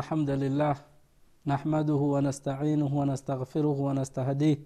[0.00, 0.74] الحمد لله
[1.52, 4.58] نحمده ونستعينه ونستغفره ونستهديه.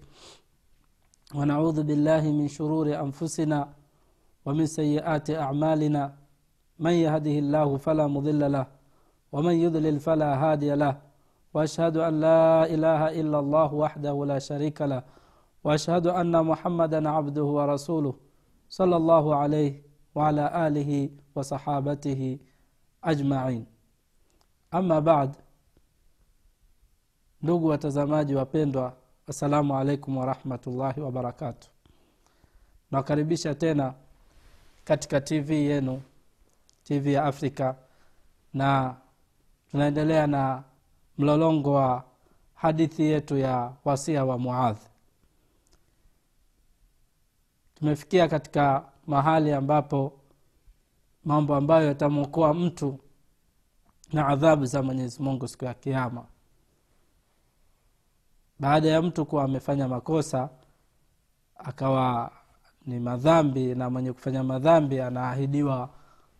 [1.37, 3.59] ونعوذ بالله من شرور أنفسنا
[4.45, 6.03] ومن سيئات أعمالنا.
[6.85, 8.65] من يهده الله فلا مضل له
[9.33, 10.93] ومن يضلل فلا هادي له.
[11.53, 12.43] وأشهد أن لا
[12.75, 15.01] إله إلا الله وحده لا شريك له.
[15.65, 18.13] وأشهد أن محمدا عبده ورسوله
[18.79, 19.73] صلى الله عليه
[20.15, 20.91] وعلى آله
[21.35, 22.21] وصحابته
[23.11, 23.74] ajmain
[24.71, 25.35] ama bad.
[27.41, 28.93] Ndugu watazamaji wapendwa
[29.27, 31.69] assalamu alaikum warahmatullahi wabarakatu
[32.91, 33.93] nawakaribisha tena
[34.83, 36.01] katika tv yenu
[36.83, 37.75] tv ya afrika
[38.53, 38.95] na
[39.71, 40.63] tunaendelea na
[41.17, 42.03] mlolongo wa
[42.55, 44.77] hadithi yetu ya wasia wa muadh.
[47.75, 50.13] Tumefikia katika mahali ambapo
[51.23, 52.99] mambo ambayo yatamwokoa mtu
[54.15, 56.25] na adhabu za mwenyezi mungu siku ya kiama
[58.59, 60.49] baada ya mtu kuwa amefanya makosa
[61.57, 62.31] akawa
[62.85, 65.89] ni madhambi na mwenye kufanya madhambi anaahidiwa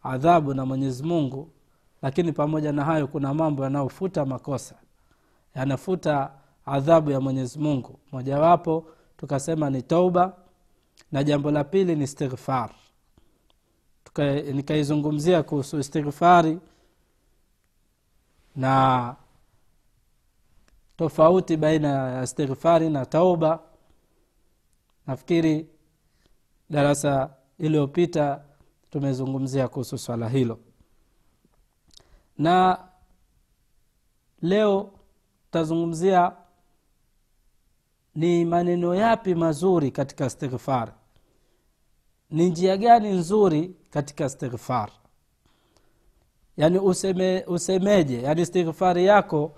[0.04, 1.50] adhabu na mwenyezi mungu.
[2.02, 4.76] Lakini pamoja na hayo kuna mambo yanayofuta makosa.
[5.56, 6.32] Yanafuta
[6.66, 8.00] adhabu ya mwenyezi mungu.
[8.12, 8.86] Mojawapo
[9.18, 10.34] tukasema ni tauba
[11.12, 12.70] na jambo la pili ni istighfar.
[14.54, 16.60] Nikaizungumzia kuhusu istighfari
[18.56, 19.16] na
[20.98, 23.60] tofauti baina ya istighfari na tauba
[25.08, 25.70] nafikiri
[26.70, 28.44] darasa iliyopita
[28.90, 30.60] tumezungumzia kuhusu swala hilo.
[32.38, 32.88] Na
[34.42, 34.92] leo
[35.46, 36.36] tutazungumzia
[38.16, 40.94] ni maneno yapi mazuri katika istighfar.
[42.30, 44.92] Ni njia gani nzuri katika istighfar
[46.58, 48.22] yaani useme, usemeje?
[48.22, 49.56] Yani istighfari yako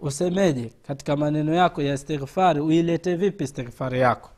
[0.00, 0.72] usemeje?
[0.86, 4.30] Katika maneno yako ya istighfari uilete vipi istighfari yako?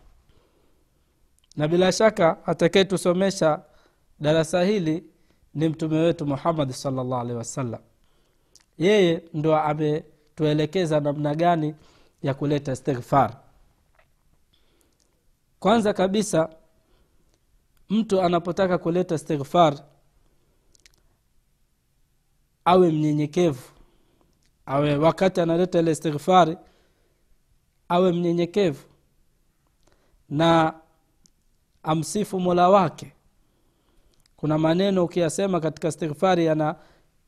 [1.57, 3.63] Na bila shaka atakayetusomesha
[4.21, 5.05] darasa hili
[5.55, 7.81] ni mtume wetu muhammadi salllah alehi wasallam.
[8.79, 11.75] Yeye ndo ametuelekeza namna gani
[12.23, 13.37] ya kuleta istighfar
[15.59, 16.49] kwanza kabisa
[17.91, 19.75] mtu anapotaka kuleta istighfar
[22.71, 23.63] awe mnyenyekevu
[24.67, 26.57] awe wakati analeta ile istighfari
[27.89, 28.85] awe mnyenyekevu
[30.29, 30.75] na
[31.83, 33.13] amsifu mola wake.
[34.37, 36.77] Kuna maneno ukiyasema katika istighfari yana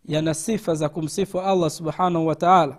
[0.05, 2.77] yana sifa za kumsifu allah subhanahu wa taala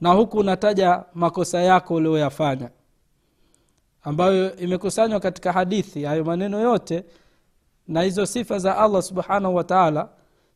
[0.00, 2.70] na huku unataja makosa yako ulioyafanya
[4.02, 7.04] ambayo imekusanywa katika hadithi hayo maneno yote
[7.88, 10.08] na hizo sifa za allah subhanahu wa taala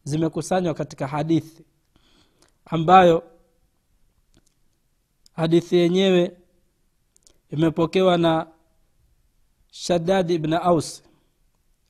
[0.05, 1.65] zimekusanywa katika hadithi
[2.65, 3.23] ambayo
[5.33, 6.37] hadithi yenyewe
[7.51, 8.47] imepokewa na
[9.71, 11.03] shaddad ibn aus.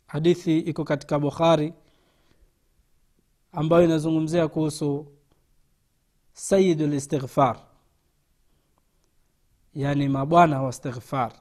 [0.06, 1.74] Hadithi iko katika bukhari
[3.52, 5.06] ambayo inazungumzia kuhusu
[6.32, 7.60] sayidu listighfar
[9.74, 11.32] yani mabwana wa istighfar.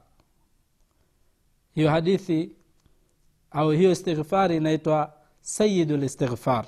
[1.74, 2.56] Hiyo hadithi
[3.50, 6.66] au hiyo istighfari inaitwa sayidu listighfar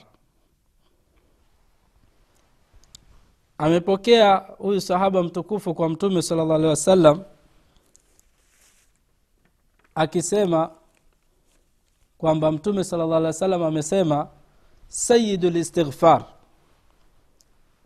[3.58, 7.22] amepokea huyu sahaba mtukufu kwa mtume sala llah alehi wasallam
[9.94, 10.70] akisema
[12.18, 14.28] kwamba mtume sala llah alehi wasallam amesema
[14.88, 16.24] sayidu listighfar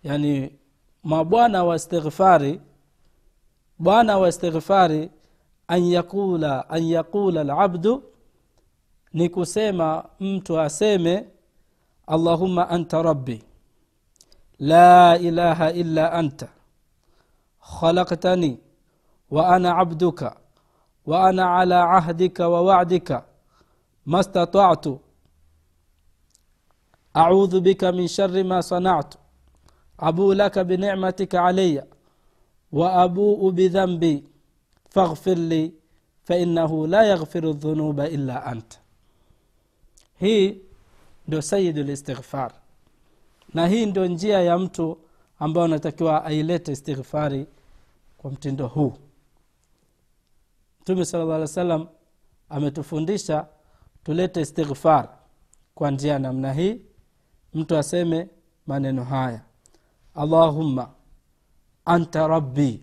[0.02, 0.52] yani
[1.04, 2.60] mabwana wa istighfari
[3.78, 5.10] bwana wa istighfari
[5.68, 8.02] an yaqula an yaqula labdu
[9.12, 11.28] ni kusema mtu aseme
[12.06, 13.42] allahumma anta rabbi
[14.58, 16.48] la ilaha illa anta
[17.80, 18.58] khalaqtani
[19.30, 20.36] wa ana abduka
[21.06, 23.24] wa ana ala ahdika wa wa'dika
[24.06, 25.00] ma stata'tu
[27.14, 29.18] a'udhu bika min sharri ma sana'tu
[29.98, 31.84] abu laka binicmatika alayya
[32.72, 34.24] wa abuu bidhanbi
[34.94, 35.62] faghfir li
[36.26, 38.78] fainahu la yaghfiru dhunuba illa anta
[40.20, 40.60] hii
[41.28, 42.52] ndio sayidu listighfar
[43.54, 44.98] na hii ndio njia ya mtu
[45.38, 47.46] ambayo anatakiwa ailete istighfari
[48.18, 48.92] kwa mtindo huu.
[50.80, 51.86] Mtume sala llah salam
[52.48, 53.46] ametufundisha
[54.04, 55.08] tulete istighfar
[55.74, 56.80] kwa njia namna hii.
[57.54, 58.28] Mtu aseme
[58.66, 59.40] maneno haya
[60.14, 60.90] allahumma
[61.84, 62.82] anta rabbi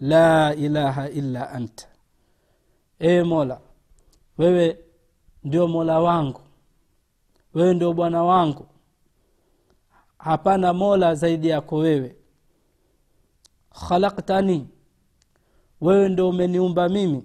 [0.00, 1.86] la ilaha illa anta.
[2.98, 3.60] E mola
[4.38, 4.78] wewe
[5.44, 6.40] ndio mola wangu.
[7.54, 8.66] Wewe ndio bwana wangu.
[10.18, 12.16] Hapana mola zaidi yako wewe.
[13.88, 14.68] Khalaktani
[15.80, 17.24] wewe ndio umeniumba mimi.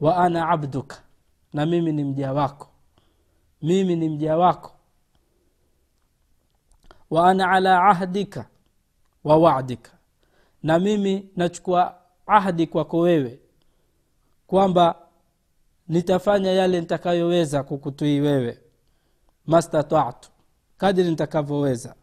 [0.00, 1.02] Wa ana abduka.
[1.52, 2.68] Na mimi ni mja wako.
[3.62, 4.72] Mimi ni mja wako.
[7.10, 8.48] Wa ana ala ahdika.
[9.24, 9.90] Wa wadika
[10.62, 11.96] na mimi nachukua
[12.26, 13.40] ahdi kwako wewe.
[14.46, 14.94] Kwamba
[15.90, 18.58] nitafanya yale nitakayoweza kukutii wewe.
[19.46, 20.30] Mastatatu.
[20.78, 21.94] Kadri nitakavyoweza.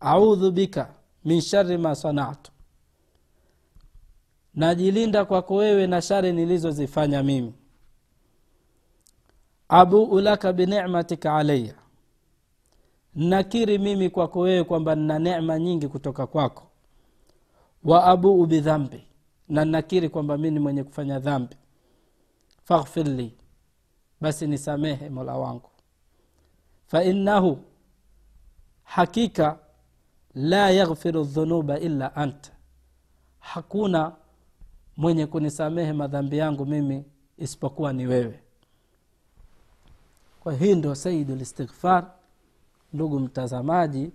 [0.00, 0.94] Audhu bika
[1.24, 2.52] min shari ma sanatu.
[4.54, 7.54] Najilinda kwako wewe na shari nilizozifanya mimi.
[9.68, 11.74] Abuu laka binicmatika alaya
[13.14, 16.66] nakiri mimi kwako wewe kwamba nina necma nyingi kutoka kwako.
[17.84, 19.04] Wa abuu bidhambi
[19.48, 21.56] na nakiri kwamba mi ni mwenye kufanya dhambi
[22.66, 23.34] faghfir li.
[24.20, 25.70] Basi nisamehe mola wangu.
[26.86, 27.58] Fainahu
[28.84, 29.58] hakika
[30.34, 32.52] la yaghfiru dhunuba illa anta
[33.38, 34.12] hakuna
[34.96, 37.04] mwenye kunisamehe madhambi yangu mimi
[37.38, 38.40] isipokuwa ni wewe.
[40.40, 42.10] Kwa hii ndio saidu listighfar
[42.92, 44.12] ndugu mtazamaji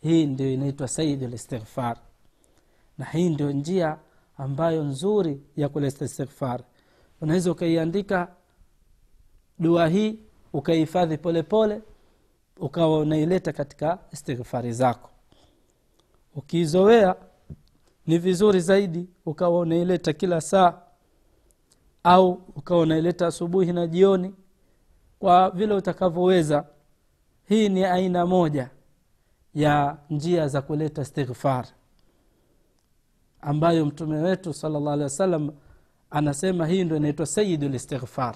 [0.00, 1.96] hii ndio inaitwa saidu listighfar
[2.98, 3.98] na hii ndio njia
[4.36, 6.60] ambayo nzuri ya kuleta istighfar
[7.20, 8.28] unaweza ukaiandika
[9.58, 10.18] dua hii
[10.52, 11.82] ukaihifadhi polepole
[12.56, 15.10] ukawa unaileta katika istighfari zako.
[16.34, 17.16] Ukiizowea
[18.06, 20.80] ni vizuri zaidi ukawa unaileta kila saa
[22.04, 24.34] au ukawa unaileta asubuhi na jioni
[25.18, 26.64] kwa vile utakavyoweza.
[27.48, 28.70] Hii ni aina moja
[29.54, 31.66] ya njia za kuleta istighfar
[33.40, 35.50] ambayo mtume wetu salllah alehi wa sallam
[36.10, 38.34] anasema hii ndo inaitwa sayidu listighfar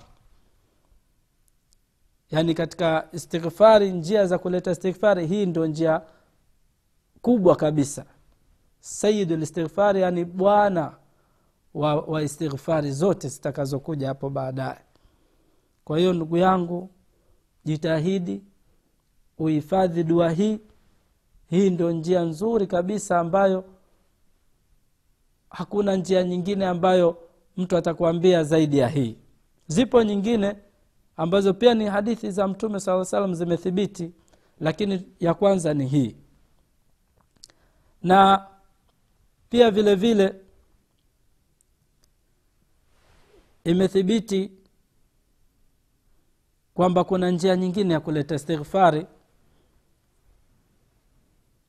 [2.30, 6.02] yaani katika istighfari njia za kuleta istighfari hii ndo njia
[7.22, 8.04] kubwa kabisa.
[8.80, 10.94] Sayidu listighfari yani bwana
[11.74, 14.78] wa, wa istighfari zote zitakazokuja hapo baadaye.
[15.84, 16.90] Kwa hiyo ndugu yangu
[17.64, 18.42] jitahidi
[19.38, 20.58] uhifadhi dua hii.
[21.50, 23.64] Hii ndio njia nzuri kabisa ambayo
[25.50, 27.16] hakuna njia nyingine ambayo
[27.56, 29.16] mtu atakuambia zaidi ya hii.
[29.66, 30.56] Zipo nyingine
[31.16, 34.12] ambazo pia ni hadithi za mtume saa salam zimethibiti
[34.60, 36.16] lakini ya kwanza ni hii.
[38.02, 38.46] Na
[39.50, 40.34] pia vile vile
[43.64, 44.52] imethibiti
[46.74, 49.06] kwamba kuna njia nyingine ya kuleta istighfari.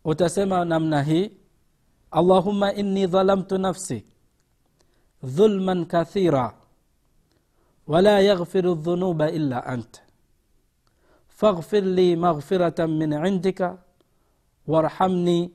[0.06, 1.32] Utasema namna hii
[2.12, 4.06] allahumma inni dhalamtu nafsi
[5.24, 6.54] dhulman kathira
[7.88, 10.02] wala yaghfiru dhunuba illa anta
[11.28, 13.78] faghfir li maghfiratan min indika
[14.68, 15.52] warhamni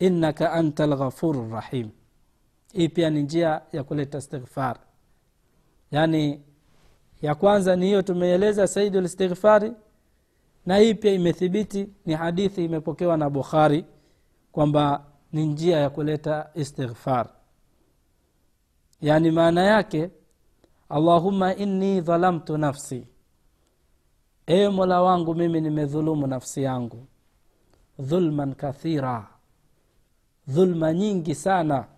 [0.00, 1.90] innaka anta lghafuru rahim.
[2.72, 4.76] Hii pia ni njia ya kuleta istighfar.
[5.90, 6.40] Yaani
[7.22, 9.72] ya kwanza ni hiyo tumeeleza saidu listighfari
[10.66, 13.84] na hii pia imethibiti ni hadithi imepokewa na bukhari
[14.52, 17.28] kwamba ni njia ya kuleta istighfar
[19.00, 20.10] yaani maana yake
[20.88, 23.06] allahumma inni dhalamtu nafsi.
[24.46, 27.06] E mola wangu mimi nimedhulumu nafsi yangu.
[27.98, 29.28] Dhulman kathira.
[30.48, 31.88] Dhulma nyingi sana.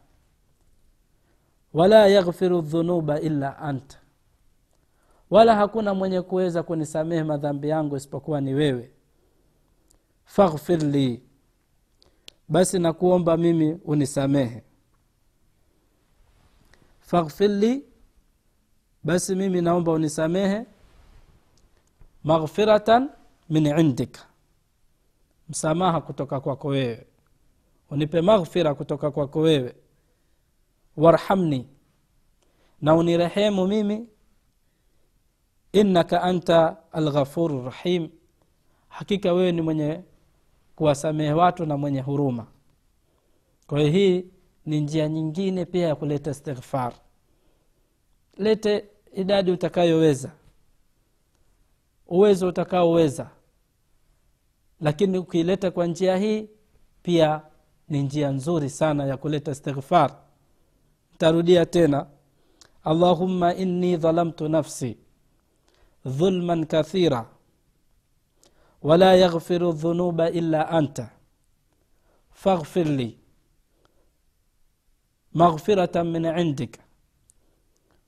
[1.75, 3.99] Wala yaghfiru dhunuba illa anta
[5.31, 8.91] wala hakuna mwenye kuweza kunisamehe madhambi yangu isipokuwa ni wewe.
[10.25, 11.23] Faghfir li
[12.49, 14.63] basi nakuomba mimi unisamehe
[17.11, 17.73] faghfir li
[19.05, 20.61] basi mimi naomba unisamehe.
[22.25, 23.11] Maghfiratan
[23.51, 24.21] min indika.
[25.49, 27.07] Msamaha kutoka kwako wewe.
[27.91, 29.75] Unipe maghfira kutoka kwako wewe.
[30.97, 31.69] Warhamni.
[32.81, 34.07] Na unirehemu mimi.
[35.73, 38.09] Innaka anta alghafuru rahim.
[38.89, 40.01] Hakika wewe ni mwenye
[40.77, 42.47] kuwasamehe watu na mwenye huruma.
[43.67, 44.27] Kwa hiyo hii
[44.69, 46.93] ni njia nyingine pia ya kuleta istighfar.
[48.37, 48.85] Lete
[49.15, 50.31] idadi utakayoweza.
[52.07, 53.31] Uwezo utakaoweza.
[54.81, 56.49] Lakini ukiileta kwa njia hii
[57.03, 57.41] pia
[57.89, 60.17] ni njia nzuri sana ya kuleta istighfar.
[61.19, 62.07] Tarudia tena.
[62.85, 64.99] Allahumma inni dhalamtu nafsi
[66.07, 67.27] dhulman kathira
[68.83, 71.11] wala yaghfiru dhunuba illa anta.
[72.33, 73.18] Faghfir li
[75.39, 76.81] maghfiratan min indika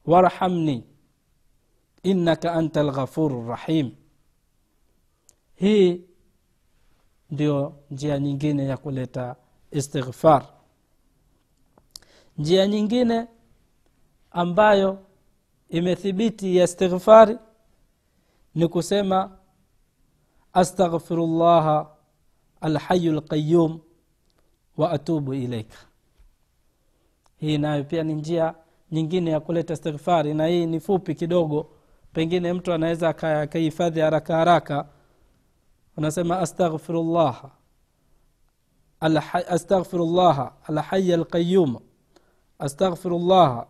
[0.07, 0.77] warhamni
[2.03, 3.91] innaka anta alghafuru rahim
[5.55, 6.05] hii
[7.31, 9.37] ndio njia nyingine ya kuleta
[9.71, 10.43] istighfar
[12.39, 13.27] njia nyingine
[14.31, 15.07] ambayo
[15.69, 17.39] imethibiti ya istighfari
[18.55, 19.39] ni kusema
[20.53, 21.97] astaghfirullaha
[22.61, 23.81] alhayu lqayum
[24.77, 25.79] wa atubu ilaika
[27.41, 28.55] hii nayo pia ni njia
[28.93, 31.71] nyingine ya kuleta istighfari na hii ni fupi kidogo.
[32.13, 34.89] Pengine mtu anaweza akahifadhi haraka haraka.
[35.97, 37.51] Unasema astaghfirullaha
[39.49, 41.77] astaghfirullaha alhayi alqayum
[42.59, 43.67] astaghfirullaha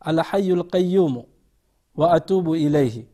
[0.00, 1.26] alhayu lqayumu
[1.96, 3.08] wa atubu ilaihi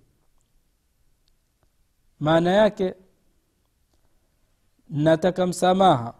[2.21, 2.95] maana yake
[4.89, 6.15] nataka msamaha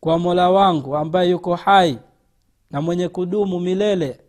[0.00, 1.98] kwa mola wangu ambaye yuko hai
[2.70, 4.20] na mwenye kudumu milele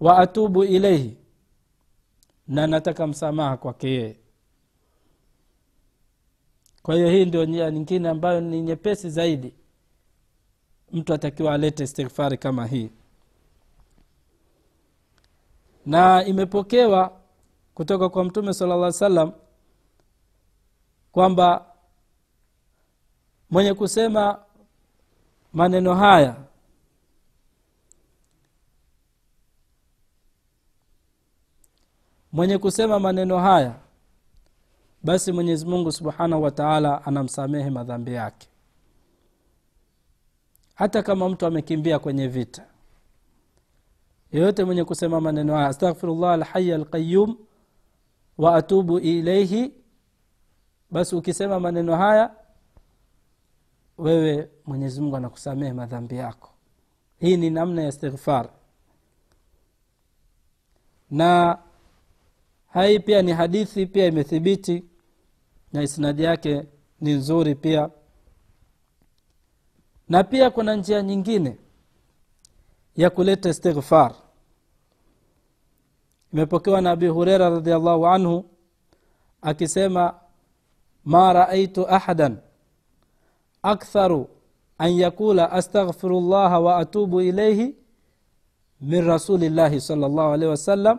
[0.00, 1.16] wa atubu ilaihi
[2.48, 4.16] na nataka msamaha kwake yeye.
[6.82, 9.54] Kwa hiyo hii ndio njia nyingine ambayo ni nyepesi zaidi
[10.92, 12.90] mtu atakiwa alete istighfari kama hii.
[15.86, 17.20] Na imepokewa
[17.74, 19.32] kutoka kwa mtume sala llah salam
[21.12, 21.66] kwamba
[23.50, 24.42] mwenye kusema
[25.52, 26.36] maneno haya
[32.32, 33.74] mwenye kusema maneno haya
[35.02, 38.48] basi mwenyezi mungu subhanahu wa taala anamsamehe madhambi yake.
[40.74, 42.66] Hata kama mtu amekimbia kwenye vita
[44.32, 47.36] yeyote mwenye kusema maneno haya astaghfirullah alhaya alqayum
[48.38, 49.72] wa atubu ilaihi
[50.90, 52.30] basi ukisema maneno haya
[53.98, 56.50] wewe mwenyezi mungu anakusamehe madhambi yako.
[57.18, 58.48] Hii ni namna ya istighfar.
[61.10, 61.58] Na
[62.68, 64.84] hai pia ni hadithi pia imethibiti
[65.72, 66.66] na isnadi yake
[67.00, 67.90] ni nzuri pia.
[70.08, 71.58] Na pia kuna njia nyingine
[72.96, 74.14] ya kuleta istighfar.
[76.32, 78.44] Imepokewa na abi hureira radiallahu anhu
[79.42, 80.14] akisema
[81.04, 82.36] ma raaitu ahadan
[83.62, 84.28] aktharu
[84.78, 87.74] an yakula astaghfiru llaha wa atubu ilaihi
[88.80, 90.98] min rasulillahi sal llahu alehi wasallam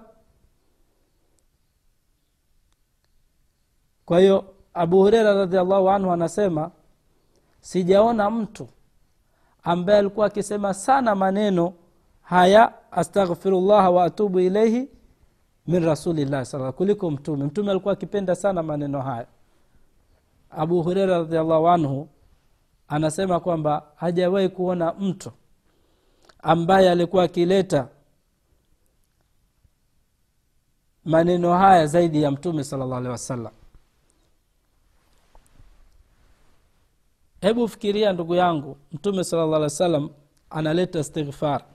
[4.09, 6.71] kwa hiyo abu hureira radiallahu anhu anasema
[7.59, 8.67] sijaona mtu
[9.63, 11.73] ambaye alikuwa akisema sana maneno
[12.21, 14.89] haya astaghfirullah wa atubu ilaihi
[15.67, 17.45] min rasulillahi sa kuliko mtume.
[17.45, 19.27] Mtume alikuwa akipenda sana maneno haya.
[20.49, 22.07] Abu hureira radiallahu anhu
[22.87, 25.31] anasema kwamba hajawahi kuona mtu
[26.43, 27.87] ambaye alikuwa akileta
[31.05, 33.51] maneno haya zaidi ya mtume sala llahu alehi wasallam
[37.41, 40.09] hebu fikiria ndugu yangu mtume sala llah alih wa sallam
[40.49, 41.65] analeta istighfar.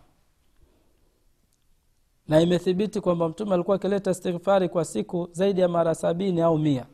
[2.28, 6.86] Na imethibiti kwamba mtume alikuwa akileta istighfari kwa siku zaidi ya mara sabini au mia.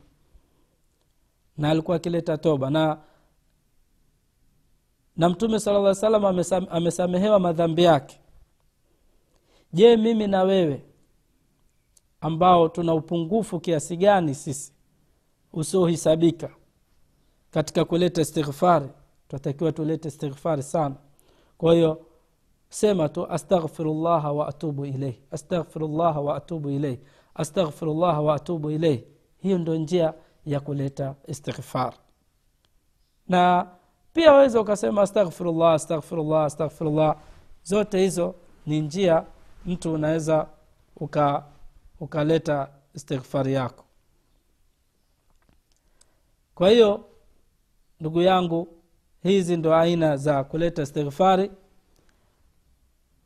[1.57, 2.69] Na alikuwa akileta toba.
[2.69, 2.97] Na
[5.17, 8.19] na mtume sala llah salam amesam, amesamehewa madhambi yake.
[9.73, 10.85] Je mimi na wewe
[12.21, 14.73] ambao tuna upungufu kiasi gani sisi
[15.53, 16.49] usiohisabika
[17.51, 18.89] katika kuleta istighfari
[19.27, 20.95] tunatakiwa tulete istighfari sana.
[21.57, 22.05] Kwa hiyo
[22.69, 26.97] sema tu astaghfirullaha waatubu ilaih astaghfirullaha waatubu ilaih
[27.35, 29.03] astaghfirullaha waatubu ilaih
[29.37, 30.13] hiyo ndio njia
[30.45, 31.93] ya kuleta istighfar.
[33.27, 33.67] Na
[34.13, 37.15] pia waweza ukasema astaghfirullah astaghfirullah astaghfirullah.
[37.63, 39.25] Zote hizo ni njia
[39.65, 40.47] mtu unaweza
[40.95, 41.43] uka
[41.99, 43.85] ukaleta istighfari yako.
[46.55, 47.05] Kwa hiyo
[48.01, 48.67] ndugu yangu
[49.23, 51.51] hizi ndo aina za kuleta istighfari.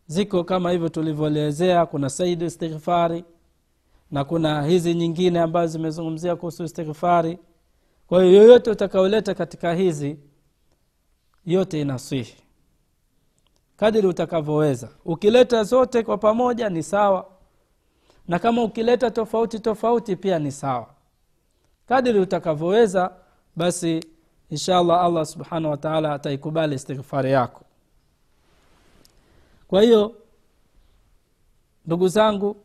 [0.08, 3.24] Ziko kama hivyo tulivyoelezea kuna saidi istighfari
[4.12, 7.40] na kuna hizi nyingine ambazo zimezungumzia kuhusu istighfari.
[8.08, 10.18] Kwa hiyo yoyote utakaoleta katika hizi
[11.46, 12.36] yote inaswihi
[13.78, 14.90] kadiri utakavyoweza.
[15.06, 17.26] Ukileta zote kwa pamoja ni sawa.
[18.28, 20.88] Na kama ukileta tofauti tofauti pia ni sawa.
[21.88, 23.12] Kadiri utakavyoweza
[23.56, 24.04] basi
[24.50, 27.62] inshallah allah subhanahu wataala ataikubali istighfari yako.
[29.68, 30.16] Kwa hiyo
[31.86, 32.56] ndugu zangu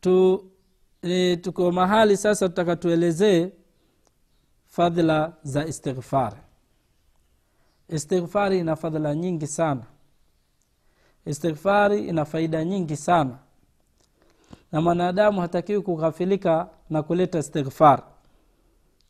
[0.00, 0.44] tu
[1.02, 3.50] e, tuko mahali sasa tutaka tuelezee
[4.66, 6.36] fadhila za istighfari.
[7.88, 9.82] Istighfari ina fadhila nyingi sana.
[11.26, 13.38] Istighfari ina faida nyingi sana.
[14.72, 18.02] Na mwanadamu hatakiwi kughafilika na kuleta istighfar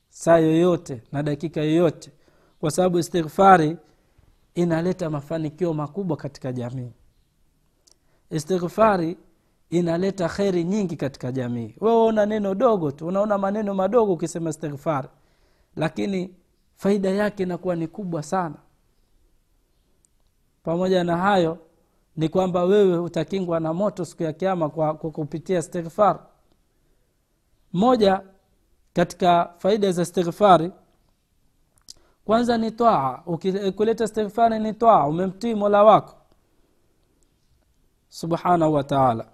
[0.09, 2.11] saa yoyote na dakika yoyote
[2.61, 3.77] kwa sababu istighfari
[4.55, 6.93] inaleta mafanikio makubwa katika jamii.
[8.31, 9.17] Istighfari
[9.71, 11.75] inaleta kheri nyingi katika jamii.
[11.81, 15.09] Wewe una neno dogo tu unaona maneno madogo ukisema istighfari
[15.77, 16.35] lakini
[16.77, 18.55] faida yake inakuwa ni kubwa sana.
[20.62, 21.59] Pamoja na hayo
[22.17, 26.21] ni kwamba wewe utakingwa na moto siku ya kiama kwa, kwa kupitia istighfar.
[27.73, 28.23] Moja
[28.99, 30.73] katika faida za istighfari.
[32.25, 33.23] Kwanza ni twaa
[33.76, 36.14] kuleta istighfari ni twaa umemtii mola wako.
[38.09, 39.26] Subhanahu wa taala.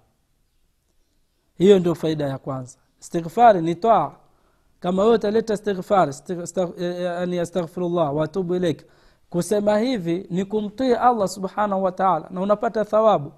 [1.59, 2.79] Hiyo ndio faida ya kwanza.
[3.01, 4.13] Istighfari ni twaa
[4.81, 6.15] kama wewe utaleta istighfar
[6.79, 8.87] yani astaghfirullah watubu ilaik
[9.31, 11.93] kusema hivi ni kumtii allah subhanahu wa
[12.31, 13.33] na unapata thawabu.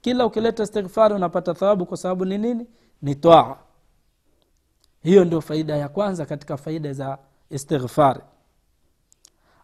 [0.00, 2.66] Kila ukileta istighfari unapata thawabu kwa sababu ni nini?
[3.02, 3.56] Ni twaa
[5.06, 7.18] hiyo ndio faida ya kwanza katika faida za
[7.50, 8.20] istighfari.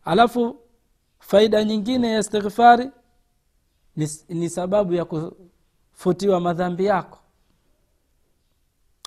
[0.05, 0.57] Alafu
[1.19, 2.91] faida nyingine ya istighfari
[3.97, 7.19] ni, ni sababu ya kufutiwa madhambi yako.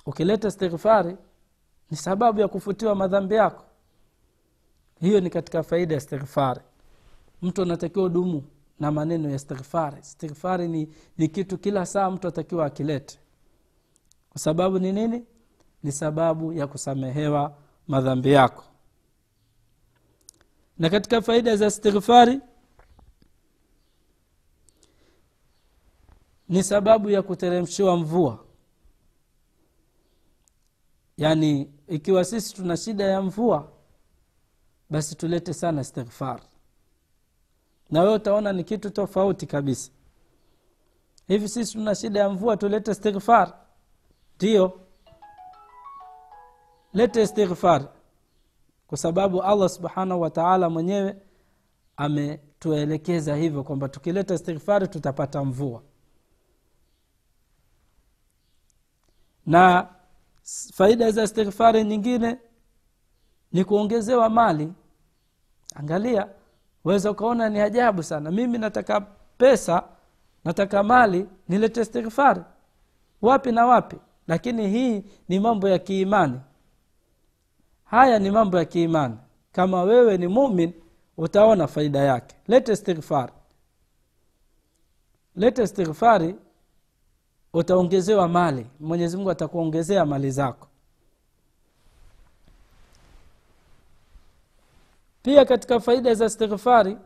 [0.06, 1.18] Ukileta istighfari
[1.92, 3.66] ni sababu ya kufutiwa madhambi yako.
[5.00, 6.62] Hiyo ni katika faida ya istighfari.
[7.42, 8.44] Mtu anatakiwa dumu
[8.80, 10.00] na maneno ya istighfari.
[10.00, 13.20] Istighfari ni, ni kitu kila saa mtu atakiwa akilete.
[14.30, 15.26] Kwa sababu ni nini
[15.86, 18.64] ni sababu ya kusamehewa madhambi yako.
[20.78, 22.40] Na katika faida za istighfari
[26.50, 28.46] ni sababu ya kuteremshiwa mvua.
[31.18, 33.72] Yaani ikiwa sisi tuna shida ya mvua
[34.90, 36.42] basi tulete sana istighfar.
[37.90, 39.92] Na wewe utaona ni kitu tofauti kabisa.
[41.28, 43.54] Hivi sisi tuna shida ya mvua tulete istighfar.
[44.36, 44.85] Ndio
[46.96, 47.88] lete istighfar.
[48.88, 51.16] Kwa sababu allah subhanahu wataala mwenyewe
[51.98, 55.82] ametuelekeza hivyo kwamba tukileta istighfari tutapata mvua.
[59.46, 59.88] Na
[60.74, 62.38] faida za istighfari nyingine
[63.52, 64.74] ni kuongezewa mali.
[65.76, 66.28] Angalia
[66.86, 68.32] weza ukaona ni ajabu sana.
[68.32, 69.02] Mimi nataka
[69.38, 69.84] pesa
[70.46, 72.42] nataka mali nilete istighfari
[73.22, 73.98] wapi na wapi?
[74.28, 76.40] Lakini hii ni mambo ya kiimani
[77.96, 79.18] haya ni mambo ya kiimani.
[79.52, 80.74] Kama wewe ni mumin
[81.18, 82.36] utaona faida yake.
[82.48, 83.34] Lete istighfari
[85.36, 86.36] lete istighfari
[87.54, 88.68] utaongezewa mali.
[88.80, 90.68] Mwenyezi mungu atakuongezea mali zako.
[95.24, 96.98] Pia katika faida za istighfari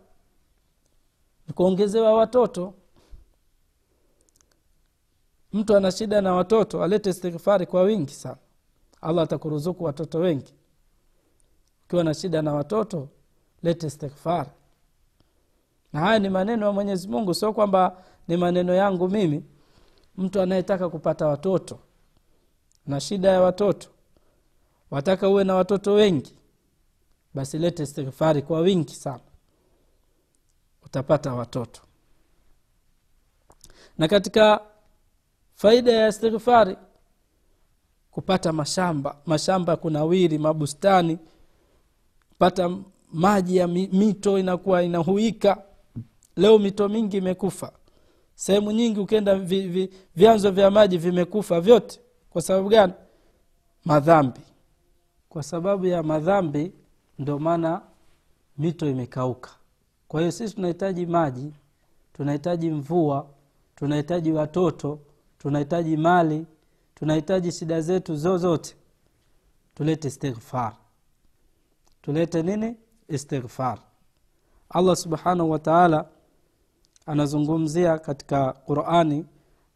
[1.47, 2.73] ni kuongezewa watoto.
[5.53, 8.37] Mtu ana shida na watoto alete istighfari kwa wingi sana.
[9.01, 10.53] Allah atakuruzuku watoto wengi
[11.89, 13.07] ukiwa na shida na watoto
[13.63, 14.49] lete istighfari
[15.93, 19.43] na haya ni maneno ya mwenyezi mungu sio kwamba ni maneno yangu mimi.
[20.17, 21.79] Mtu anayetaka kupata watoto
[22.87, 23.89] na shida ya watoto
[24.91, 26.35] wataka uwe na watoto wengi
[27.33, 29.19] basi lete istighfari kwa wingi sana.
[30.85, 31.81] Utapata watoto.
[33.97, 34.61] Na katika
[35.55, 36.77] faida ya istighfari
[38.11, 39.17] kupata mashamba.
[39.25, 41.19] Mashamba kunawiri mabustani
[42.39, 42.77] pata
[43.13, 45.63] maji ya mito inakuwa inahuika.
[46.35, 47.71] Leo mito mingi imekufa.
[48.35, 51.99] Sehemu nyingi ukienda vi, vi, vyanzo vya maji vimekufa vyote.
[52.29, 52.93] Kwa sababu gani?
[53.85, 54.39] Madhambi.
[55.29, 56.71] Kwa sababu ya madhambi
[57.19, 57.81] ndio maana
[58.57, 59.49] mito imekauka.
[60.07, 61.53] Kwa hiyo sisi tunahitaji maji
[62.13, 63.27] tunahitaji mvua
[63.75, 64.99] tunahitaji watoto
[65.37, 66.45] tunahitaji mali
[66.95, 68.75] tunahitaji shida zetu zozote.
[69.75, 70.75] Tulete istighfar
[72.09, 72.75] tulete nini
[73.07, 73.79] istighfar
[74.69, 76.05] allah subhanahu wa taala
[77.05, 79.25] anazungumzia katika qurani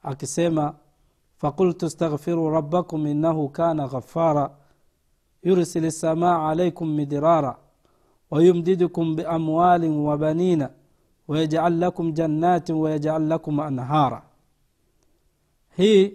[0.03, 0.75] akisema
[1.37, 4.49] fakultu staghfiru rabbakum innahu kana ghafara
[5.43, 7.57] yursil lsamaa alaikum midirara
[8.31, 10.69] wayumdidukum biamwalin wabanina
[11.27, 14.23] wayajal lakum jannatin wayajal lakum anhara
[15.77, 16.13] hii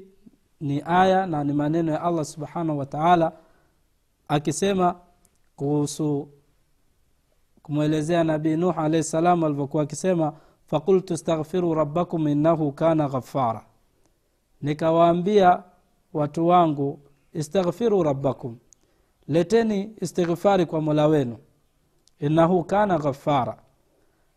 [0.60, 3.32] ni aya na ni maneno ya allah subhanahu wa taala
[4.28, 5.00] akisema
[5.58, 6.28] kuhusu
[7.62, 10.32] kumwelezea nabii nuh alahi salam alivyokuwa akisema
[10.66, 13.64] fakultu staghfiru rabbakum innahu kana ghafara
[14.62, 15.62] nikawaambia
[16.12, 17.00] watu wangu
[17.32, 18.56] istaghfiru rabbakum
[19.28, 21.36] leteni istighfari kwa mola wenu
[22.18, 23.58] innahu kana ghafara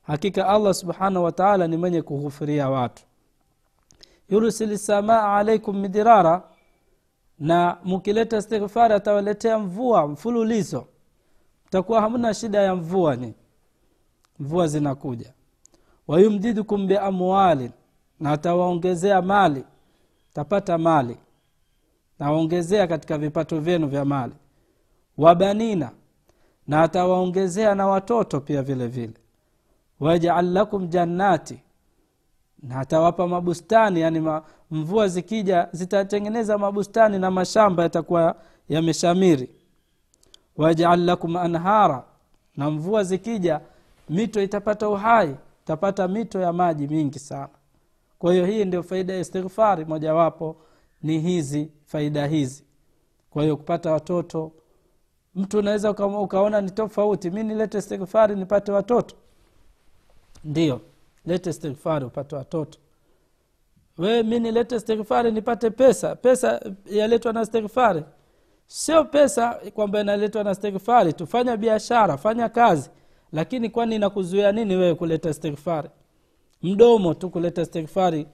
[0.02, 3.04] hakika allah subhanahu wataala ni mwenye kughufiria watu.
[4.30, 6.44] Yursil samaa alaikum midirara
[7.40, 10.88] na mkileta istighfari atawaletea mvua mfululizo
[11.72, 13.34] mtakuwa hamna shida ya mvua ni.
[14.40, 15.34] Mvua zinakuja.
[16.08, 17.72] Wayumdidukum biamwalin
[18.20, 19.64] na atawaongezea mali.
[20.34, 21.18] Tapata mali.
[22.20, 24.34] Nawaongezea katika vipato vyenu vya mali.
[25.18, 25.92] Wabanina
[26.68, 29.14] na atawaongezea na watoto pia vile vile.
[30.00, 31.60] Wajal lakum jannati
[32.64, 34.02] na atawapa mabustani.
[34.02, 34.30] Yani
[34.72, 38.36] mvua zikija zitatengeneza mabustani na mashamba yatakuwa
[38.70, 39.50] yameshamiri
[40.62, 42.04] wajal lakum anhara
[42.58, 43.62] na mvua zikija
[44.10, 47.50] mito itapata uhai itapata mito ya maji mingi sana.
[48.20, 50.56] Kwa hiyo hii ndio faida ya istighfari mojawapo
[51.04, 52.64] ni hizi faida hizi.
[53.30, 54.52] Kwa hiyo kupata watoto
[55.36, 59.16] mtu unaweza ukaona ni tofauti mi nilete istighfari nipate watoto?
[60.44, 60.82] Ndio
[61.26, 62.80] lete istighfari upate watoto.
[63.98, 68.04] We mi nilete istighfari nipate pesa pesa yaletwa na istighfari
[68.74, 71.14] sio pesa kwamba inaletwa na istighfari.
[71.14, 72.90] Tu fanya biashara fanya kazi.
[73.32, 75.90] Lakini kwani inakuzuia nini wewe kuleta istighfari?
[76.62, 78.28] Mdomo tu kuleta istighfari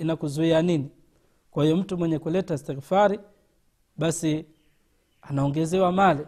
[0.00, 0.90] inakuzuia nini?
[1.50, 3.20] Kwa hiyo mtu mwenye kuleta istighfari
[3.96, 4.44] basi
[5.22, 6.26] anaongezewa mali.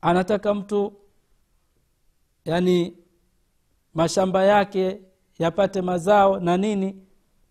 [0.00, 0.92] Anataka mtu
[2.44, 2.96] yani
[3.94, 5.00] mashamba yake
[5.38, 6.96] yapate mazao na nini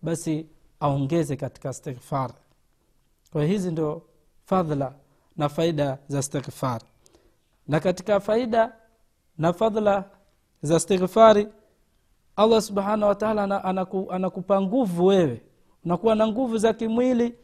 [0.02, 0.46] basi
[0.80, 2.30] aongeze katika istighfar
[3.32, 4.02] kwa hizi ndio
[4.44, 4.94] fadhla
[5.36, 6.80] na faida za istighfar.
[7.68, 8.72] Na katika faida
[9.38, 10.04] na fadhla
[10.62, 11.48] za istighfari
[12.36, 15.42] allah subhanahu wataala anaku, anakupa nguvu wewe.
[15.84, 17.34] Unakuwa na nguvu za kimwili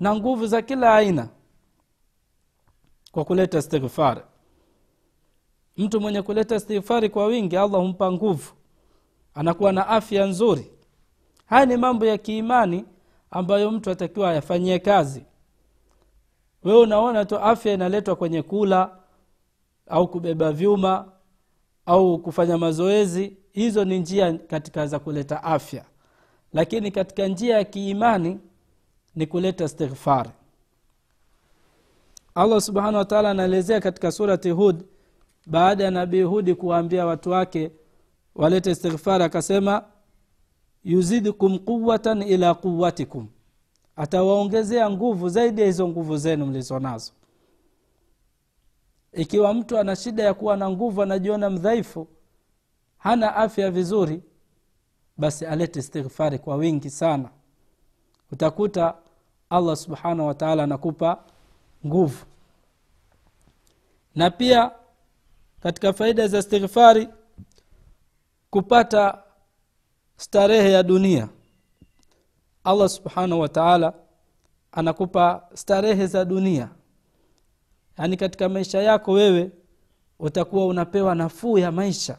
[0.00, 1.28] na nguvu za kila aina
[3.12, 4.20] kwa kuleta istighfari
[5.76, 8.52] mtu mwenye kuleta istighfari kwa wingi allah humpa nguvu.
[9.34, 10.70] Anakuwa na afya nzuri.
[11.46, 12.84] Haya ni mambo ya kiimani
[13.34, 15.24] ambayo mtu atakiwa ayafanyie kazi.
[16.64, 18.96] Wewe unaona tu afya inaletwa kwenye kula
[19.86, 21.12] au kubeba vyuma
[21.86, 25.84] au kufanya mazoezi hizo ni njia katika za kuleta afya.
[26.52, 28.40] Lakini katika njia ya kiimani
[29.14, 30.30] ni kuleta istighfari.
[32.34, 34.84] Allah subhanahu wataala anaelezea katika surati hud
[35.46, 37.70] baada ya nabii hudi kuwaambia watu wake
[38.34, 39.82] walete istighfari akasema
[40.84, 43.28] yuzidukum quwatan ila quwatikum
[43.96, 47.12] atawaongezea nguvu zaidi ya hizo nguvu zenu mlizo nazo.
[49.12, 52.06] Ikiwa mtu ana shida ya kuwa na nguvu anajiona mdhaifu
[52.98, 54.22] hana afya vizuri
[55.16, 57.28] basi alete istighfari kwa wingi sana.
[58.32, 58.94] Utakuta
[59.50, 61.24] allah subhanahu wataala anakupa
[61.86, 62.24] nguvu.
[64.14, 64.70] Na pia
[65.60, 67.08] katika faida za istighfari
[68.50, 69.23] kupata
[70.16, 71.28] starehe ya dunia.
[72.64, 73.94] Allah subhanahu wataala
[74.72, 76.68] anakupa starehe za dunia.
[77.98, 79.50] Yaani katika maisha yako wewe
[80.18, 82.18] utakuwa unapewa nafuu ya maisha.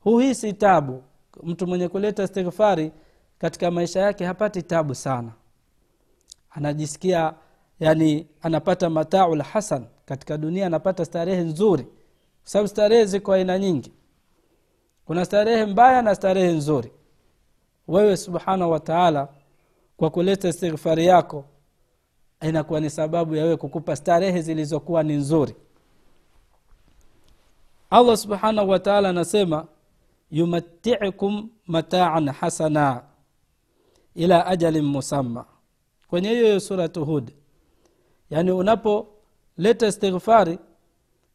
[0.00, 1.02] Huhisi tabu.
[1.42, 2.92] Mtu mwenye kuleta istighfari
[3.38, 5.32] katika maisha yake hapati tabu sana.
[6.50, 7.34] Anajisikia
[7.80, 9.86] yani anapata mataul hasan.
[10.04, 11.82] Katika dunia anapata starehe nzuri.
[11.84, 13.92] Kwa sababu starehe ziko aina nyingi.
[15.04, 16.92] Kuna starehe mbaya na starehe nzuri
[17.88, 19.28] wewe subhanahu wataala
[19.96, 21.44] kwa kuleta istighfari yako
[22.42, 25.54] inakuwa ni sababu ya wewe kukupa starehe zilizokuwa ni nzuri.
[27.90, 29.66] Allah subhanahu wataala anasema
[30.30, 33.02] yumatikum mataan hasana
[34.14, 35.44] ila ajalin musamma.
[36.08, 37.30] Kwenye hiyo hiyo suratu hud
[38.30, 40.58] yaani unapoleta istighfari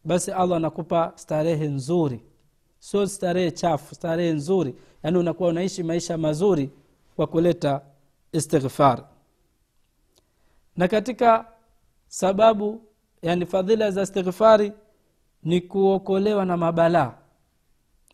[0.06, 2.24] basi allah anakupa starehe nzuri.
[2.80, 6.70] Sio starehe chafu starehe nzuri yaani unakuwa unaishi maisha mazuri
[7.16, 7.82] kwa kuleta
[8.32, 9.06] istighfar.
[10.78, 11.46] Na katika
[12.08, 12.82] sababu
[13.22, 14.74] yani fadhila za istighfari
[15.44, 17.14] ni kuokolewa na mabalaa.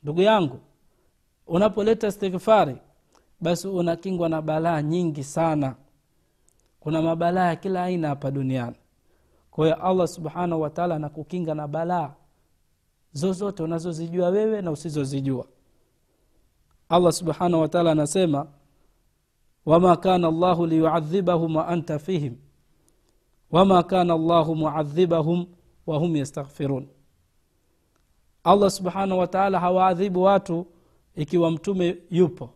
[0.03, 0.59] Ndugu yangu
[1.47, 2.77] unapoleta istighfari
[3.41, 5.75] basi unakingwa na balaa nyingi sana.
[6.79, 8.75] Kuna mabalaa ya kila aina hapa duniani.
[9.51, 12.13] Kwa hiyo allah subhanahu wataala anakukinga na balaa
[13.13, 15.45] zozote unazozijua wewe na usizozijua
[16.89, 18.47] allah subhanahu wataala anasema
[19.65, 22.35] wama kana llahu liyuadhibahum wa anta fihim.
[23.51, 25.45] Wama kana llahu muadhibahum
[25.87, 26.87] wahum yastaghfirun.
[28.43, 30.65] Allah subhanahu wataala hawaadhibu watu
[31.15, 32.49] ikiwa mtume yupo.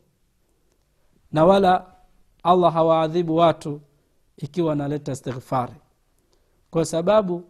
[1.32, 1.96] Na wala
[2.44, 3.82] allah hawaadhibu watu
[4.38, 5.74] ikiwa analeta istighfari.
[6.72, 7.44] Kwa sababu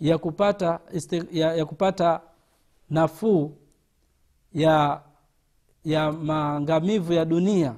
[0.00, 0.80] ya kupata
[1.32, 2.20] ya, ya kupata
[2.90, 3.56] nafuu
[4.52, 5.02] ya
[5.84, 7.74] ya maangamivu ya dunia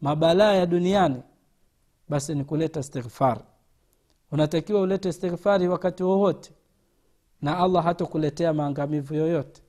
[0.00, 1.22] mabalaa ya duniani
[2.08, 3.40] basi ni kuleta istighfar.
[4.32, 6.52] Unatakiwa ulete istighfari wakati wowote
[7.42, 9.62] na allah hatakuletea maangamivu yoyote.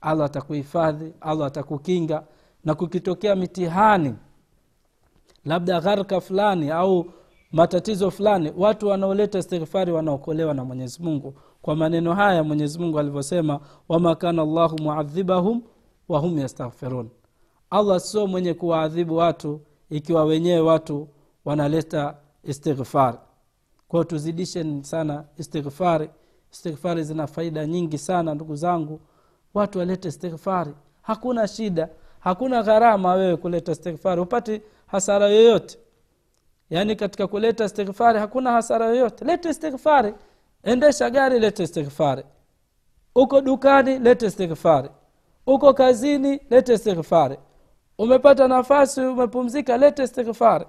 [0.00, 2.24] Allah atakuhifadhi allah atakukinga
[2.64, 4.14] na kukitokea mitihani
[5.44, 7.06] labda gharka fulani au
[7.52, 11.34] matatizo fulani watu wanaoleta istighfari wanaokolewa na mwenyezi mungu.
[11.62, 15.62] Kwa maneno haya mwenyezi mungu alivyosema wama kana llahu muadhibahum
[16.08, 17.10] wahum yastaghfirun.
[17.70, 21.08] Allah sio mwenye kuwaadhibu watu ikiwa wenyewe watu
[21.44, 23.18] wanaleta istighfar.
[23.88, 26.10] Kwao tuzidishe sana istighfari
[26.52, 29.00] istighfari zina faida nyingi sana ndugu zangu.
[29.54, 31.88] Watu walete istighfari hakuna shida.
[32.20, 35.78] Hakuna gharama wewe kuleta istighfari upati hasara yoyote.
[36.70, 39.24] Yaani katika kuleta istighfari hakuna hasara yoyote.
[39.24, 40.14] Lete istighfari
[40.62, 42.24] endesha gari lete istighfari
[43.14, 44.88] uko dukani lete istighfari
[45.46, 47.36] uko kazini lete istighfari.
[47.98, 50.66] Umepata nafasi umepumzika lete istighfari.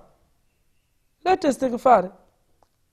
[1.25, 2.09] Lete istighfari.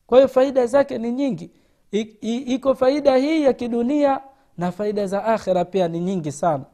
[0.07, 1.51] Kwa hiyo faida zake ni nyingi.
[1.93, 4.21] I, i, iko faida hii ya kidunia
[4.59, 6.65] na faida za akhira pia ni nyingi sana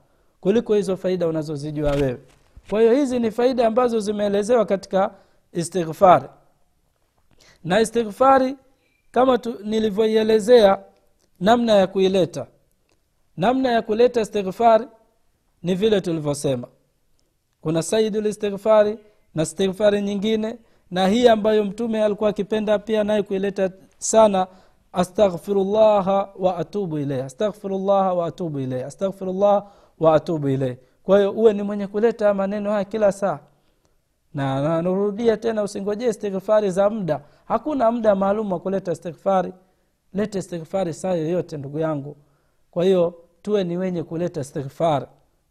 [0.40, 2.18] kuliko hizo faida unazozijua wewe.
[2.70, 5.10] Kwa hiyo hizi ni faida ambazo zimeelezewa katika
[5.52, 6.28] istighfari.
[7.64, 8.56] Na istighfari
[9.10, 10.78] kama nilivyoielezea
[11.40, 12.46] namna ya kuileta.
[13.36, 14.86] Namna ya kuleta istighfari
[15.62, 16.68] ni vile tulivyosema.
[17.60, 18.98] Kuna saidul istighfari
[19.34, 20.58] na istighfari nyingine
[20.90, 24.46] na hii ambayo mtume alikuwa akipenda pia naye kuileta sana
[24.92, 29.66] astaghfirullaha wa atubu ilaih astaghfirullaha wa atubu ilaih astaghfirullaha
[30.00, 33.38] wa atubu ilaih kwa hiyo uwe ni mwenye kuleta maneno haya kila saa.
[34.34, 37.20] Na narudia tena usingojee istighfari za muda.
[37.44, 39.52] Hakuna muda maalum wa kuleta istighfari.
[40.14, 42.16] Lete istighfari saa yoyote ndugu yangu.
[42.70, 45.06] Kwa hiyo tuwe ni wenye kuleta istighfari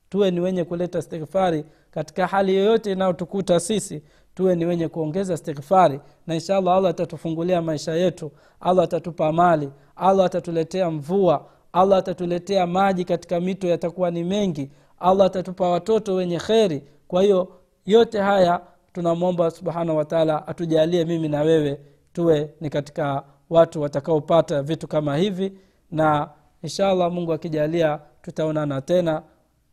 [0.10, 4.04] tuwe ni wenye kuleta istighfari katika hali yoyote inayotukuta sisi.
[4.36, 6.00] Tuwe ni wenye kuongeza istighfari.
[6.28, 8.32] Na inshallah allah atatufungulia maisha yetu.
[8.60, 9.69] Allah atatupa mali.
[9.95, 11.45] Allah atatuletea mvua.
[11.74, 14.69] Allah atatuletea maji katika mito yatakuwa ni mengi.
[15.00, 16.84] Allah atatupa watoto wenye kheri.
[17.08, 17.48] Kwa hiyo
[17.86, 18.62] yote haya
[18.93, 21.80] tunamwomba subhanahu wataala atujalie mimi na wewe
[22.13, 25.54] tuwe ni katika watu watakaopata vitu kama hivi.
[25.91, 26.30] Na
[26.63, 29.22] inshallah mungu akijalia tutaonana tena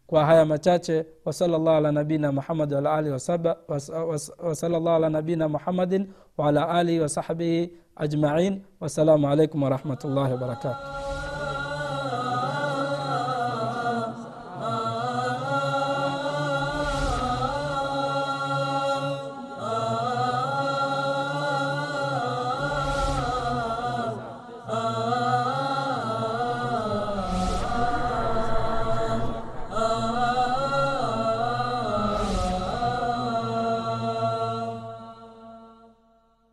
[0.07, 3.13] kwa haya machache wasalallahu ala nabina muhamad waala alihi
[4.43, 11.06] wasalallahu ala nabina muhammadin waala alihi wasahbihi ajmain wassalamu alaikum warahmatullahi wabarakatuh